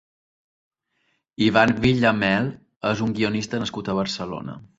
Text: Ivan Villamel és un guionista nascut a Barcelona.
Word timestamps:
Ivan 1.47 1.73
Villamel 1.83 2.49
és 2.93 3.05
un 3.09 3.13
guionista 3.21 3.61
nascut 3.67 3.93
a 3.95 3.97
Barcelona. 4.01 4.59